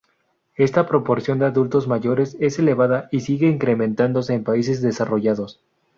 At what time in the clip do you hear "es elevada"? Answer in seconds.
2.39-3.07